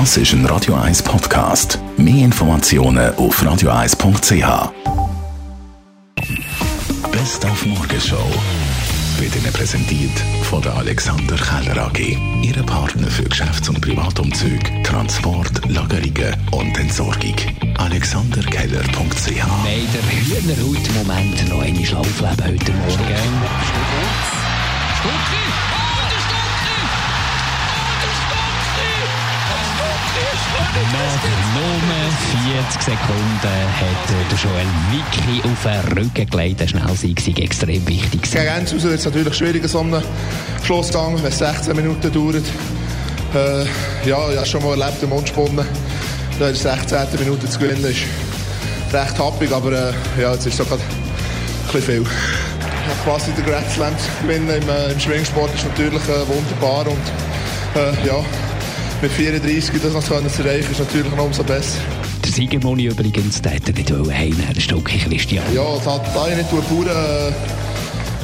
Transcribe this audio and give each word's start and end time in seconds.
Das 0.00 0.16
ist 0.16 0.32
ein 0.32 0.44
Radio 0.46 0.74
1 0.74 1.04
Podcast. 1.04 1.78
Mehr 1.96 2.24
Informationen 2.24 3.14
auf 3.14 3.40
radio1.ch. 3.40 4.72
Best 7.12 7.46
auf 7.46 7.64
Morgenshow 7.64 8.28
wird 9.20 9.36
Ihnen 9.36 9.52
präsentiert 9.52 10.18
von 10.50 10.60
der 10.62 10.74
Alexander 10.74 11.36
Keller 11.36 11.86
AG. 11.86 12.18
Ihre 12.42 12.64
Partner 12.64 13.06
für 13.06 13.22
Geschäfts- 13.22 13.68
und 13.68 13.80
Privatumzug, 13.80 14.58
Transport, 14.82 15.64
Lagerungen 15.70 16.34
und 16.50 16.76
Entsorgung. 16.76 17.36
AlexanderKeller.ch 17.78 19.30
Nein, 19.30 19.86
der 19.94 20.02
Hühnerhaut-Moment 20.10 21.48
noch 21.50 21.62
eine 21.62 21.86
Schlaufleben 21.86 22.44
heute 22.44 22.72
Morgen. 22.72 23.13
Nach 30.74 31.22
nur 31.54 31.94
40 32.52 32.82
Sekunden 32.82 33.38
hat 33.42 34.08
der 34.10 34.36
Joel 34.36 34.66
Vicky 34.90 35.40
auf 35.48 35.62
den 35.62 35.98
Rücken 35.98 36.28
gelegt. 36.28 36.60
Der 36.60 36.66
Schnellsieg 36.66 37.24
war 37.26 37.44
extrem 37.44 37.86
wichtig. 37.86 38.22
Gegen 38.22 38.48
raus 38.48 38.82
wird 38.82 38.94
es 38.94 39.04
natürlich 39.04 39.34
schwierig, 39.34 39.68
so 39.68 39.80
einen 39.80 40.02
Schlussgang, 40.64 41.16
wenn 41.22 41.30
es 41.30 41.38
16 41.38 41.76
Minuten 41.76 42.12
dauert. 42.12 42.44
Äh, 43.34 44.08
ja, 44.08 44.30
ich 44.30 44.36
habe 44.36 44.46
schon 44.46 44.64
mal 44.64 44.80
erlebt 44.80 45.00
im 45.02 45.10
Mundspunnen. 45.10 45.64
Da 46.40 46.48
in 46.48 46.54
der 46.54 46.54
16. 46.54 47.20
Minute 47.20 47.48
zu 47.48 47.58
gewinnen 47.60 47.84
ist 47.84 48.02
recht 48.92 49.18
happig, 49.18 49.52
aber 49.52 49.72
äh, 49.72 49.92
ja, 50.20 50.32
jetzt 50.32 50.46
ist 50.46 50.58
es 50.58 50.68
gerade 50.68 50.82
ein 50.82 51.72
bisschen 51.72 52.04
viel. 52.04 52.12
Quasi 53.04 53.30
den 53.30 53.44
Grand 53.46 53.70
Slam 53.70 53.94
zu 53.96 54.08
gewinnen 54.22 54.48
im, 54.48 54.68
äh, 54.68 54.90
im 54.90 54.98
Schwingsport 54.98 55.54
ist 55.54 55.66
natürlich 55.66 56.02
äh, 56.08 56.26
wunderbar 56.26 56.88
und 56.88 56.98
äh, 57.76 58.06
ja, 58.06 58.24
mit 59.04 59.12
34 59.12 59.82
das 59.82 59.92
noch 59.92 60.02
zu 60.02 60.14
erreichen 60.14 60.70
ist 60.70 60.78
natürlich 60.78 61.10
noch 61.10 61.24
umso 61.24 61.44
besser. 61.44 61.78
Der 62.24 62.32
Siegermoni 62.32 62.86
übrigens, 62.86 63.42
der 63.42 63.52
hätte 63.52 63.72
nicht 63.74 63.90
heimnehmen 63.90 64.54
der 64.54 64.60
Stucki 64.60 64.96
Christian. 64.98 65.44
Ja, 65.54 65.62
das 65.76 65.86
hat 65.86 66.06
da 66.14 66.28
ich 66.28 66.36
nicht 66.36 66.50
Bauern, 66.50 66.88
äh, 66.88 67.32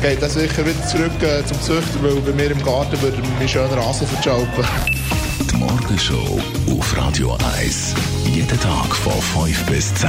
geht 0.00 0.22
das 0.22 0.34
sicher 0.34 0.64
wieder 0.64 0.86
zurück 0.86 1.22
äh, 1.22 1.44
zum 1.44 1.60
Züchter, 1.60 2.02
weil 2.02 2.14
bei 2.22 2.32
mir 2.32 2.50
im 2.50 2.62
Garten 2.62 3.00
würde 3.02 3.18
mir 3.38 3.48
schönen 3.48 3.74
Rasen 3.74 4.06
verschalpen. 4.06 4.64
Die 5.52 5.56
Morgenshow 5.56 6.40
auf 6.70 6.96
Radio 6.96 7.36
1. 7.58 7.94
Jeden 8.32 8.60
Tag 8.60 8.96
von 8.96 9.20
5 9.44 9.66
bis 9.66 9.94
10. 9.96 10.08